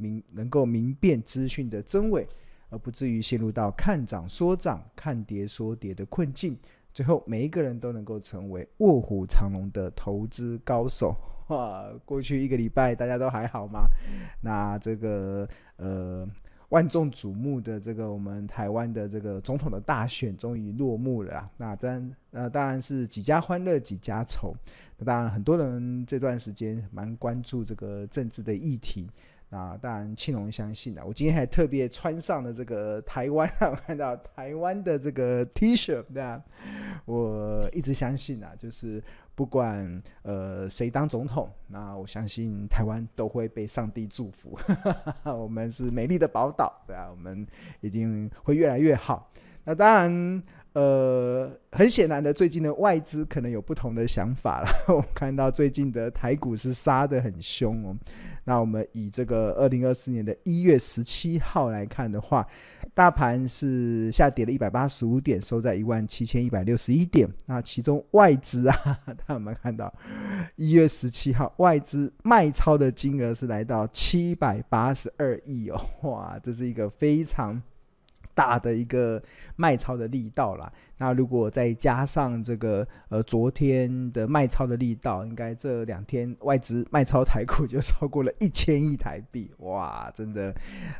[0.00, 2.26] 明能够明辨资讯的真伪，
[2.70, 6.56] 而不至于陷入到看涨说涨、看跌说跌的困境。
[6.92, 11.14] 最后，每一个人都能够成为卧虎藏龙的投资高手。
[11.48, 13.82] 哇，过去一个礼拜大家都还好吗？
[14.40, 16.26] 那这个呃
[16.70, 21.50] 万众瞩目的这个我们台湾的这个总统的大选终于落幕了。
[21.56, 24.54] 那当然呃当然是几家欢乐几家愁。
[24.96, 29.08] 那当然很多人这段时间蛮关注这个政治的议题。
[29.50, 36.40] 啊，当然，庆龙相信啊，我今天还特别穿上了这个台湾啊， 看到台湾的这个 T 恤，对啊，
[37.04, 39.02] 我一直相信啊，就是
[39.34, 44.56] 不管呃谁当总统，那我相信台湾都会被上帝祝福。
[45.24, 47.46] 我们是美丽的宝岛，对啊，我们
[47.80, 49.30] 一定会越来越好。
[49.64, 50.42] 那当然。
[50.72, 54.68] 呃，很显然的，最近的外资可能有不同的想法了。
[54.94, 57.96] 我看到最近的台股是杀得很凶哦。
[58.44, 62.46] 那我们以这个二零二四年的一月十七号来看的话，
[62.94, 67.28] 大盘是下跌了一百八十五点，收在一万七千一百六十一点。
[67.46, 68.76] 那其中外资啊，
[69.06, 69.92] 大家有没有看到
[70.54, 77.60] 一月十七号外资卖超的金额是来到七百八十二亿哦，哇，这是一个非常。
[78.40, 79.22] 大的一个
[79.54, 90.54] 卖超的力道啦，那如果再加上这个呃昨天的卖超的力道，应该这两天外资卖超台股就超过了一千亿台币，哇，真的，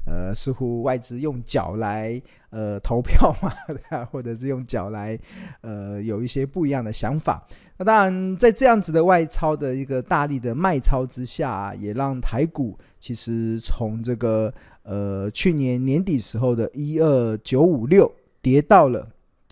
[0.05, 3.51] 呃，似乎外资用脚来呃投票嘛，
[4.13, 5.19] 或者是用脚来
[5.63, 7.43] 呃有一些不一样的想法。
[7.79, 14.53] 那当然，在这样子的外超的一个大力的卖超之下，也让台股其实从这个。
[14.91, 18.13] 呃，去年年底时候的一二九五六
[18.43, 19.09] 跌到了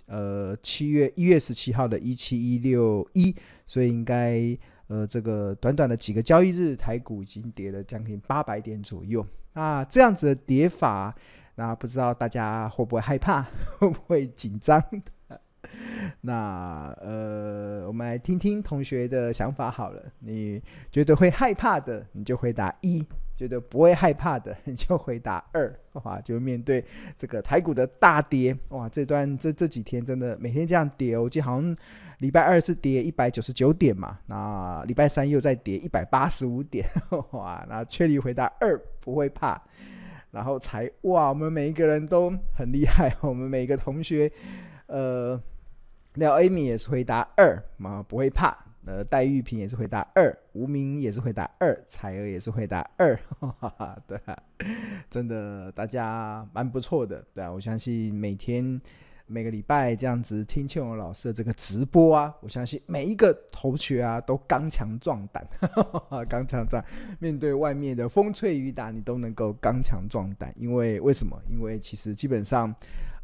[0.07, 3.33] 呃七月一月十七号的一七一六一，
[3.65, 9.25] 所以应该呃这个短短的几个交易日，台股已经跌了将近八百点左右。
[9.53, 11.15] 那这样子的跌法，
[11.55, 13.43] 那不知道大家会不会害怕，
[13.79, 14.83] 会不会紧张？
[16.23, 20.03] 那呃，我们来听听同学的想法好了。
[20.19, 20.61] 你
[20.91, 23.07] 觉得会害怕的，你就回答一。
[23.39, 26.85] 觉得不会害怕的，你 就回答二，哇，就面对
[27.17, 31.77] 这个台股的大跌，哇，这段这这几天真的每天这样跌，我记得好像
[32.19, 36.85] 礼拜二是跌一百九十九点嘛，那礼拜三又再跌一百八十五点，
[37.31, 39.63] 哇，那确立回答二不会怕，
[40.33, 44.29] 然后才哇，我们每一个人都很厉害， 我们每一个同学，
[44.87, 45.41] 呃，
[46.15, 48.65] 廖 Amy 也是回答二嘛，不会怕。
[48.89, 54.19] 呃，戴玉萍也是回答二，吴明也是回答二，彩儿也是回答二，哈哈，对，
[55.11, 58.81] 真的大家蛮不错的，对啊，我相信每天
[59.27, 65.47] 每个礼拜这样子听庆荣老师的这个直播啊，我相信每一个同学啊都刚强壮胆，
[66.27, 66.83] 刚强壮，
[67.19, 71.39] 面对外面的风吹雨打，你都能够刚强壮胆，因为为什么？
[71.51, 72.75] 因为其实基本上。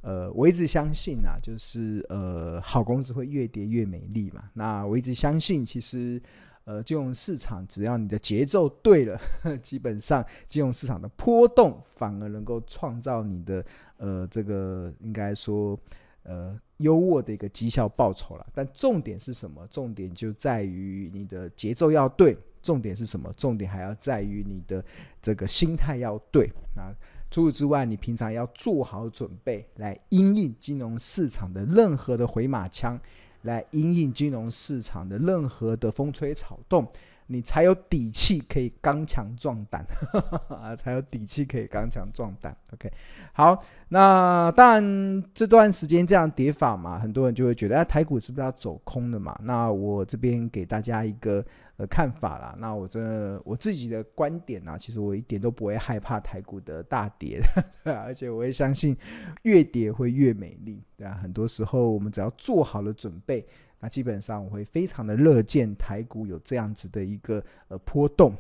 [0.05, 4.51] 呃，我一直相信啊，就是呃，好公司会越跌越美丽嘛。
[4.53, 6.21] 那我一直相信，其实
[6.65, 9.19] 呃，金融市场只要你的节奏对了，
[9.63, 13.65] 基本上金融市场的波动反而能够创造你的
[13.97, 15.79] 呃这个应该说
[16.25, 18.47] 呃优渥的一个绩效报酬了。
[18.53, 19.67] 但重点是什么？
[19.69, 22.37] 重点就在于你的节奏要对。
[22.61, 23.31] 重点是什么？
[23.37, 24.83] 重点还要在于你的
[25.21, 26.89] 这个心态要对啊。
[27.35, 32.97] 除此之外，你平常要做好准备，来因应金融市场的任何的回马枪，
[33.43, 36.87] 来因应金融市场的任何的风吹草动。
[37.27, 39.85] 你才有底气可以刚强壮胆，
[40.49, 42.57] 啊，才有底气可以刚强壮胆。
[42.75, 42.93] OK，
[43.33, 43.59] 好，
[43.89, 49.37] 那当然这段时间这样跌法嘛，很多人就会觉得，啊，台股是不是要走空的嘛？
[49.43, 51.45] 那我这边给大家一个
[51.77, 52.55] 呃看法啦。
[52.59, 57.41] 那我这我自己的观点呢，其实我一点都不会害怕台股的大跌，
[57.85, 58.97] 而且我也相信
[59.43, 63.47] 越跌会越美丽，对啊，很多时候我们只要做好了准备。
[63.81, 68.35] 那基本上我会非常的乐见台股有这样子的一个呃波动，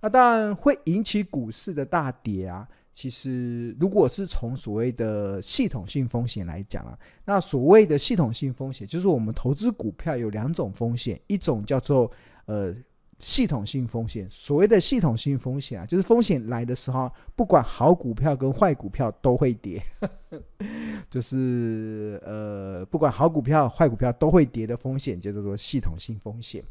[0.00, 2.66] 那当然会引起股市的大跌啊。
[2.94, 12.10] 其实如果是从所谓的系统性风险来讲啊，那所谓的系统性风险就是我们投资股票有两种风险，一种叫做
[12.46, 12.74] 呃
[13.18, 19.82] 系统性风险，所谓的系统性风险啊，就是风险来的时候，不管好股票跟坏股票都会跌，
[21.08, 26.62] 就是呃，不管好股票、坏股票都会跌的风险，就叫做系统性风险。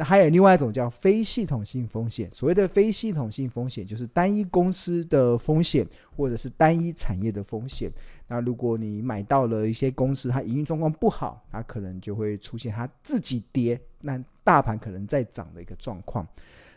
[0.00, 5.86] 那还有另外一种叫非系统性风险，所谓的非系统性风险，就是单一公司的风险，
[6.16, 7.92] 或者是单一产业的风险。
[8.26, 16.26] 那如果你买到了一些公司，它营运状况不好，它可能就会出现它自己跌，那大盘可能在涨的一个状况。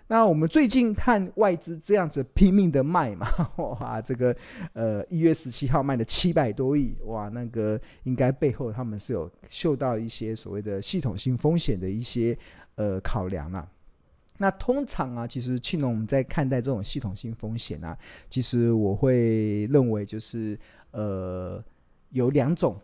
[0.08, 3.26] 那我们最近看外资这样子拼命的卖嘛，
[3.56, 4.36] 哇，这个
[4.74, 12.38] 呃一月十七号卖了七百多亿，哇，那个应该背后他们是有嗅到一些所谓的系统性风险的一些。
[12.76, 13.72] 呃，考量了、啊。
[14.40, 17.98] 那通常啊，其实庆隆我们在看待这种系统性风险啊，
[18.30, 20.60] 其实我会认为就是
[20.92, 21.64] 呃，
[22.10, 22.80] 有两种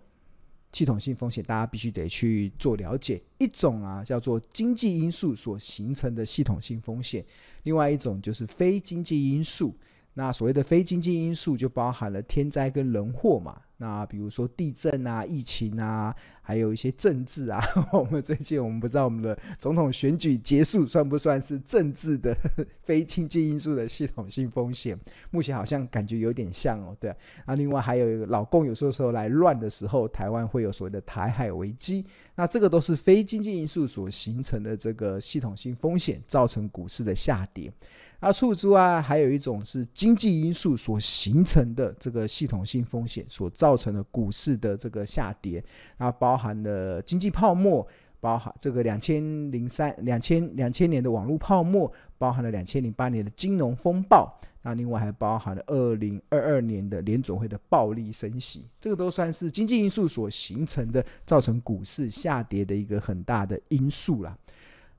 [0.71, 3.21] 系统性风险，大家必须得去做了解。
[3.39, 7.24] 一种啊，叫做经济因素所形成的系统性风险；
[7.63, 9.75] 另外一种就是非经济因素。
[10.19, 13.57] 那所谓的非经济因素，就包含了天灾跟人祸嘛。
[13.77, 17.63] 那比如说地震啊、疫情啊，还有一些政治啊。
[17.94, 22.36] 我们最近我们不知道我们的总统选举结束算不算是政治的
[22.83, 25.00] 非经济因素的系统性风险？
[25.31, 26.94] 目前好像感觉有点像哦。
[27.00, 27.15] 对，
[27.48, 32.06] 那另外还有一个老共有时候时候来乱的时候，台湾会有所谓的台海危机。
[32.36, 37.72] 那这个都是非经济因素所形成的这个系统性风险，造成股市的下跌。
[38.21, 45.63] 那除此之外，还有一种是经济因素所形成的这个系统性风险所造成的股市的这个下跌，
[45.98, 47.88] 那包含了经济泡沫，
[48.19, 54.30] 包含这个两千零三、两千两千年的网络泡沫，包含了两千零八年的金融风暴，
[54.63, 64.38] 那另外还包含了二零二二年的联准会的暴力升息，这个都算是经济因素所形成的，造成股市下跌的一个很大的因素啦。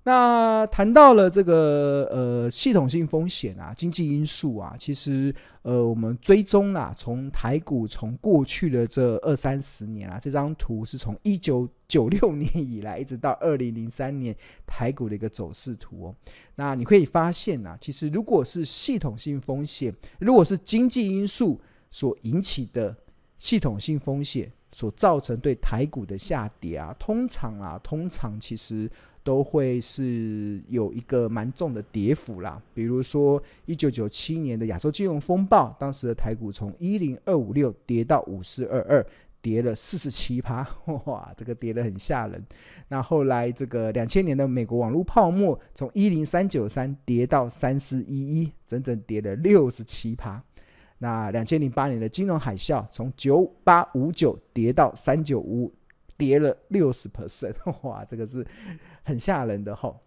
[0.02, 14.35] 那谈到了这个呃系统性风险啊，经济因素啊，其实呃我们追踪啊，从台股从过去的这二三十年啊，这张图是从一九九六年以来一直到二零零三年
[14.67, 16.14] 台股的一个走势图哦。
[16.55, 21.61] 那你可以发现啊，其实如果是系统性风险，如果是经济因素
[21.91, 22.97] 所引起的
[23.37, 28.91] 系统性风险所造成对台股的下跌啊，通常啊，通常其实。
[29.22, 39.06] 都会是有一个蛮重的跌幅啦，比如说一九九七年的亚洲金融风暴，当时的台股从一零二五六跌到五四二二，
[39.43, 40.67] 跌了四十七趴，
[41.05, 42.43] 哇，这个跌得很吓人。
[42.88, 50.43] 那后来这个两千年的美国网络泡沫，从一零三九三跌到三四一一，整整跌了六十七趴。
[50.99, 55.70] 那两千零八年的金融海啸，从九八五九跌到三九五，
[56.16, 58.46] 跌了六十 percent，哇，这个是。
[59.02, 60.00] 很吓人的吼，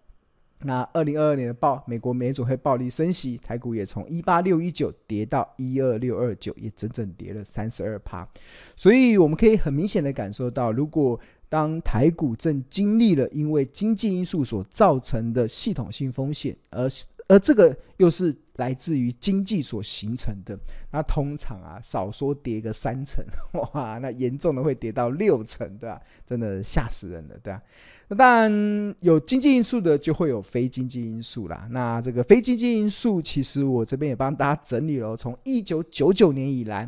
[0.59, 8.27] 那二零二二年的报，美国美总会暴力升息，台股也从一八六一九跌到一二六二九，也整整跌了三十二趴。
[8.75, 11.19] 所以我们可以很明显的感受到，如果
[11.49, 16.89] 当台股正经历了因为经济因素所造成的系统性风险，而
[17.27, 20.55] 而这个又是来自于经济所形成的，
[20.91, 23.23] 那通常啊，少说跌个三成，
[23.73, 25.99] 哇，那严重的会跌到六成，对吧？
[26.25, 27.61] 真的吓死人了，对吧？
[28.09, 31.67] 那当然有经济因素的，就会有非经济因素啦。
[31.71, 36.87] 那这个非经济因素，其实我这边也帮大家整理了，从一九九九年以来，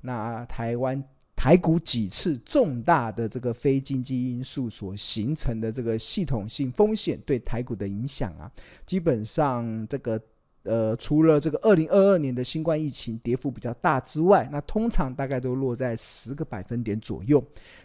[0.00, 1.04] 那台湾
[1.36, 8.50] 台股几次重大的这个非经济因素所形成的这个系统性风险对台股的影响啊，
[8.86, 10.18] 基本上这个。
[10.64, 17.42] 呃，除了这个二零二二年的新冠疫情跌幅比较大之外，那通常大概都落在十个百分点左右。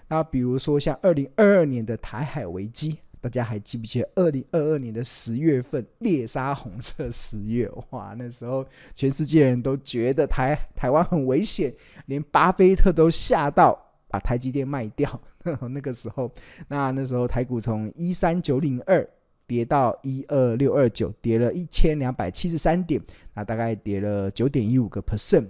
[0.08, 7.68] 那比如说像二零二二年的台海危机，大家还记不记得二零二二年的十月份猎杀红色十月？
[7.90, 8.64] 哇，那时候
[8.96, 11.74] 全世界人都觉得台台湾很危险，
[12.06, 13.76] 连巴菲特都吓到
[14.08, 15.20] 把台积电卖掉。
[15.72, 16.32] 那个时候，
[16.68, 19.10] 那那时候台股从一三九零二。
[19.48, 23.01] 跌到一二六二九，跌了一千两百七十三点，
[23.34, 25.48] 那大概跌了九点一五个 percent。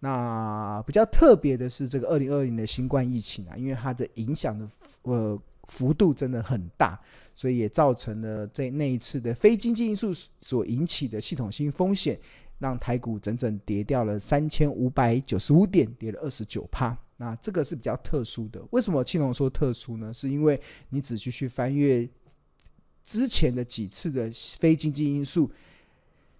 [0.00, 4.68] 那比较特别的是这个二零二零的新冠疫情啊，因为它的影响的
[5.02, 7.00] 呃幅度真的很大，
[7.34, 12.18] 所以也造成了这那一次的非经济因素所引起的系统性风险，
[12.58, 16.96] 让台股整整跌掉了三千五百九十五点，跌了二十九趴。
[17.16, 18.62] 那这个是比较特殊的。
[18.72, 20.12] 为什么青龙说特殊呢？
[20.12, 20.60] 是因为
[20.90, 22.08] 你仔细去翻阅。
[23.06, 25.50] 之前的几次的非经济因素、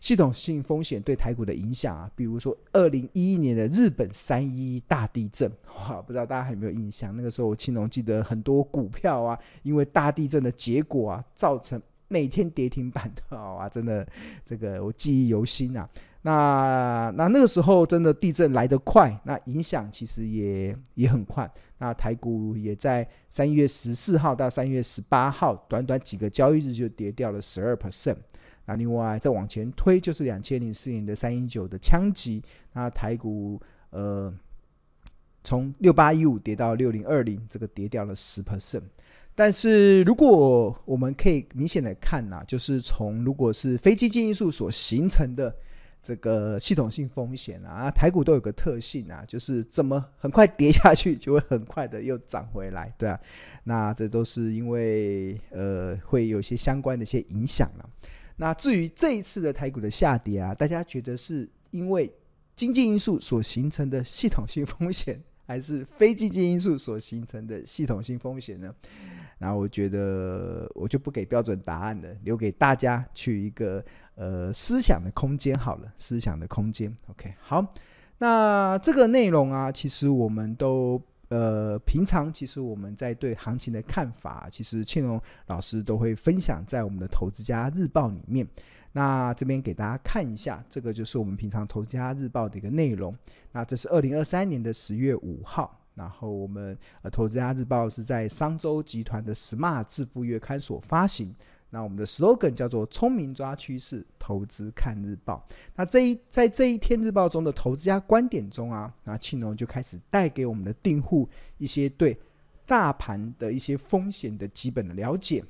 [0.01, 7.17] 系统性风险对台股的影响啊，比如说二零一一年的日本三一大地震， 哇，不知道大家还有没有印象？
[7.17, 14.07] 那个时候，青龙记得很多股票啊，因为大地震的结果啊，造成每天跌停板的啊，真的
[14.45, 15.89] 这个我记忆犹新啊。
[16.27, 21.49] 那那那个时候真的地震来得快，那影响其实也也很快。
[21.79, 28.17] 那台股也在三月十四号到三月十八号，短短几个交易日就跌掉了十二 percent。
[28.65, 32.43] 那另外再往前推，就是两千零四年的三一九的枪击，
[32.73, 34.35] 那台股呃
[35.45, 38.83] 从六八一五跌到六零二零，这个跌掉了十 percent。
[39.37, 45.55] 但是如果我们可以明显的看呐、啊，就是从如果是非经济因素所形成的
[46.07, 53.19] 这个系统性风险啊，台股都有个特性啊，就是怎么很快跌下去，就会很快的又涨回来，对啊，
[53.65, 57.91] 那这都是因为呃会有一些相关的一些影响了、
[58.37, 62.09] 那至于这一次的台股的下跌啊，大家觉得是因为
[62.55, 68.73] 经济因素所形成的系统性风险，还是非经济因素所形成的系统性风险呢？
[69.39, 76.95] 然后我觉得我就不给标准答案了，留给大家去一个呃思想的空间好了，思想的空间。
[77.09, 77.65] OK，好，
[78.19, 81.01] 那这个内容啊，其实我们都。
[81.29, 88.47] 呃，平常其实我们在对行情的看法，其实庆荣老师都会分享在我们的《投资家日报》里面。
[88.93, 93.13] 那这边给大家看一下，这个就是我们平常《投资家日报》的一个内容。
[93.51, 101.35] 那这是二零二三年的十月五号，然后我们呃《投资家日报》是在商周集团的 Smart 致富月刊所发行。
[101.71, 105.45] 那我们的 slogan 叫做“聪明抓趋势，投资看日报”。
[105.75, 112.17] 那这一在这一天日报中的投资家观点中啊，那庆农就开始带给我们的订户一些对
[112.67, 115.45] 大盘的一些风险的基本的了解。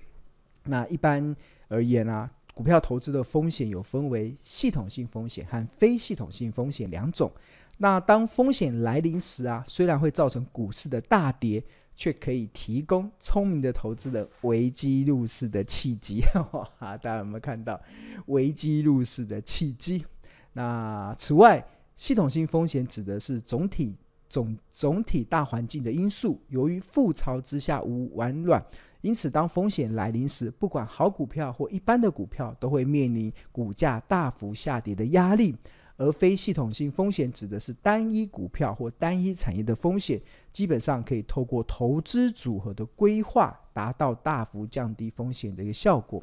[0.65, 1.37] 那一般
[1.69, 7.31] 而言啊，股票投资的风险有分为系统性风险和非系统性风险两种。
[7.79, 11.63] 那当风险来临时啊，虽然会造成股市的大跌。
[11.99, 16.21] 却可以提供聪明的投资人危机入市的契机，
[16.53, 17.81] 哈，大家有没有看到
[18.27, 20.05] 危机入市的契机？
[20.53, 21.67] 那此外，
[21.97, 23.97] 系统性风险指的是总体
[24.29, 28.63] 总总体大环境的因素，由于覆巢之下无完卵，
[29.01, 35.57] 因此当风险来临时，不管好股票或一般的股票，都会面临股价大幅下跌的压力。
[35.97, 40.21] 而非系统性风险指的是单一股票或单一产业的风险，
[40.53, 46.23] 基本上可以透过投资组合的规划，达到大幅降低风险的一个效果。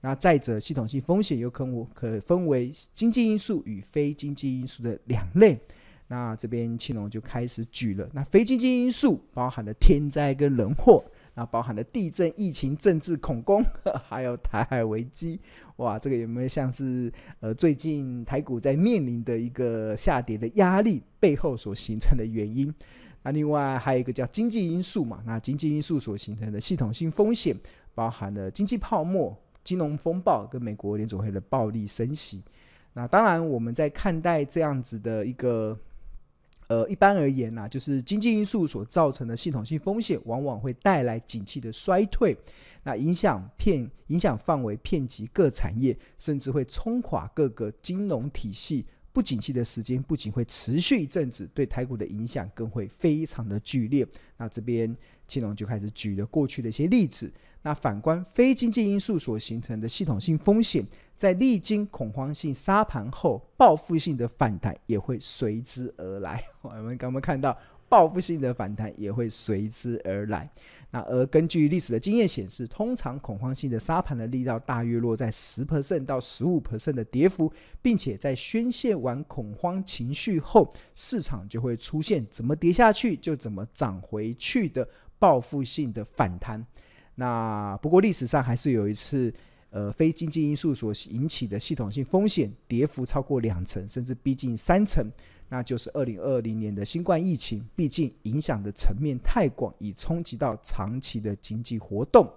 [0.00, 1.64] 那再者，系统性风险又可
[1.94, 5.58] 可分为经济因素与非经济因素的两类。
[6.08, 11.02] 那这边青龙就开始举了，那非经济因素包含了天灾跟人祸。
[11.34, 13.64] 那包含了地震、疫情、政治恐攻，
[14.08, 15.40] 还有台海危机，
[15.76, 17.10] 哇，这个有没有像是
[17.40, 22.72] 呃最近台股在面临的一个下跌的压力背后所形成的原因？
[23.22, 27.56] 那另外还有一个叫经济因素嘛，那经济因素所形成的系统性风险，
[27.94, 29.34] 包含了经济泡沫、
[29.64, 32.42] 金融风暴跟美国联准会的暴力升息。
[32.92, 35.78] 那当然我们在看待这样子的一个。
[36.72, 42.34] 呃，一般而言呢、啊，就是经济因素所造成的系统性风险，往往会带来景气的衰退，
[42.82, 48.86] 那影响片影响范围遍及各产业，甚至会冲垮各个金融体系。
[49.12, 54.06] 不景气的时间不仅会持续一阵子，对台股的影响更会非常的剧烈。
[54.38, 54.96] 那这边
[55.28, 57.30] 青龙就开始举了过去的一些例子。
[57.62, 60.84] 那反观非经济因素所形成的系统性风险，
[61.16, 66.42] 在历经恐慌性杀盘后，报复性的反弹也会随之而来。
[66.62, 67.56] 我们刚刚看到，
[67.88, 70.50] 报复性的反弹也会随之而来。
[70.90, 77.50] 那而根据历史的经验显示，通常恐慌性的杀盘的力道大约落在十 percent 到十五 percent 的跌幅，
[77.80, 84.86] 并且在宣泄完恐慌情绪后，市场就会出现怎么跌下去就怎么涨回去的
[85.18, 86.66] 报复性的反弹。
[87.14, 89.32] 那不过历史上还是有一次，
[89.70, 95.06] 呃，非经济因素所引起的系统性风险跌幅超过两成，甚至逼近三成，
[95.48, 97.66] 那就是二零二零年的新冠疫情。
[97.76, 102.30] 毕竟影响的层面太广，已冲击到长期的经济活动。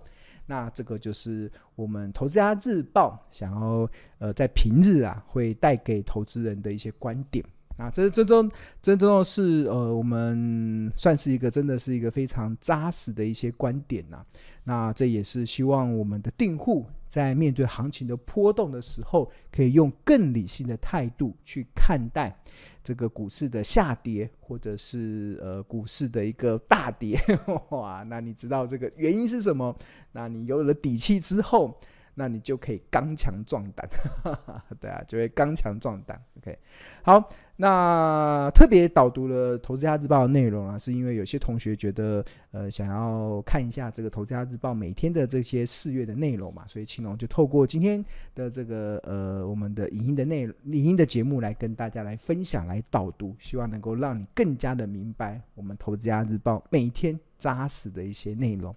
[0.48, 3.90] 那这个就是我们投资家日报想要
[4.20, 7.44] 呃在平日啊会带给投资人的一些观点。
[7.78, 8.50] 那这这都
[8.82, 14.24] 这都是呃我们算是一个真的是一个非常扎实的一些观点呐、
[14.66, 22.36] 那这也是希望我们的订户在面对行情的波动的时候，可以用更理性的态度去看待
[22.84, 27.20] 这个股市的下跌，或者是呃股市的一个大跌。
[27.70, 29.74] 哇，那你知道这个原因是什么？
[30.12, 31.80] 那你有了底气之后，
[32.16, 33.88] 那你就可以刚强壮胆，
[34.80, 36.20] 对啊，就会刚强壮胆。
[36.38, 36.58] OK，
[37.04, 48.04] 好，那特别导读了《投资家日报》的内容啊，是因为有些同学觉得呃想要看一下这个《投资家日报》每天的这些四月的内容嘛，所以青龙就透过今天
[48.34, 58.74] 的这个呃我们的影音的内、影音的节目来跟大家来分享、来导读，希望能够让你更加的明白我们《投资家日报》每天扎实的一些内容。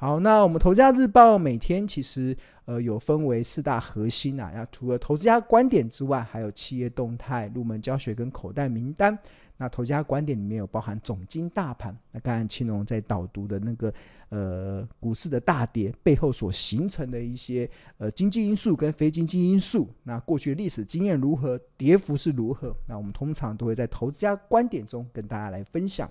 [0.00, 9.18] 好，那我们《投资家日报》每天其实呃有分为四大核心啊，要除了投资家观点之外，还有企业动态、入门教学跟口袋名单。
[9.58, 11.94] 那投资家观点里面有包含总经大盘。
[12.12, 13.92] 那刚才青龙在导读的那个
[14.30, 22.74] 呃股市的大跌背后所形成的一些呃经济因素跟非经济因素，那过去历史经验如何，跌幅是如何？
[22.86, 26.10] 那我们通常都会在投资家观点中跟大家来分享。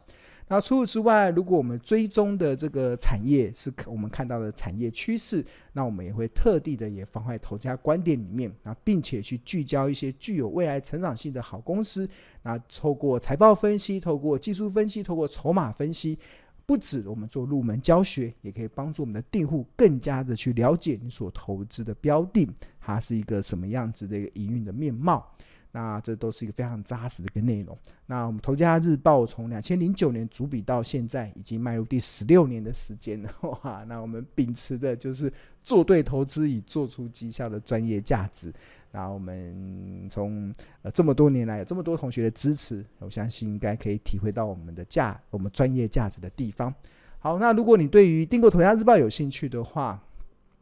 [0.52, 12.10] 那除此之外，如果我们追踪的这个产业是我们看到的产业趋势，那我们也会特地的也放在投资家观点里面，啊，并且去聚焦一些具有未来成长性的好公司，
[12.42, 16.18] 那透过财报分析，透过技术分析，透过筹码分析，
[16.66, 22.50] 不止我们做入门教学，也可以帮助我们的订户更加的去了解你所投资的标的，
[22.82, 25.32] 它是一个什么样子的一个营运的面貌。
[25.72, 27.78] 那这都是一个非常扎实的一个内容。
[28.08, 33.30] 那我们《投家日报》从两千零九年主笔到现在，已经迈入第十六年的时间了。
[33.42, 33.84] 哇！
[33.88, 38.52] 那我们秉持的就是做对投资以做出绩效的专业价值。
[38.92, 46.74] 那我们从呃这么多年来有这么多同学的支持，我相信应该可以体会到我们的价，我们专业价值的地方。
[47.20, 50.02] 好，那如果你对于订购《投家日报》有兴趣的话，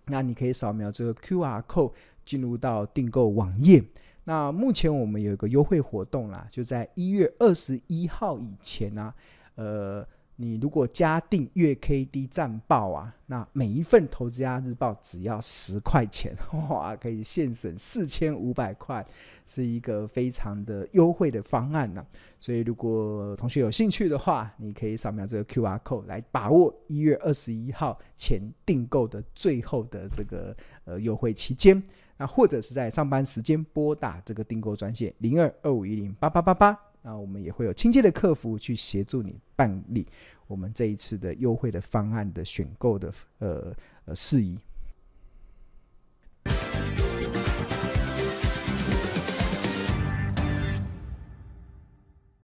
[0.08, 1.94] 那你可以扫描这个 QR code
[2.26, 3.82] 进入到订购网页。
[4.28, 9.16] 那目前我们有一个优惠活动啦，就在一月二十一号以前呢、啊，
[9.56, 16.36] 呃，你如果加订月 K D 战报啊，那每一份投资家日报只要十块钱，
[16.70, 19.06] 哇，可以现省四千五百块，
[19.46, 22.06] 是一个非常的优惠的方案呢、
[22.38, 30.54] 所以如果同学有兴趣的话，你可以扫描这个 QR code 来把握一月二十一号前订购的最后的这个
[30.84, 31.82] 呃优惠期间。
[32.18, 40.08] 那或者是在上班时间拨打这个订购专线零二二五一零八八八八，那我们也会有亲切的客服去协助你办理
[40.48, 43.74] 我们这一次的优惠的方案的选购的呃
[44.06, 44.58] 呃事宜。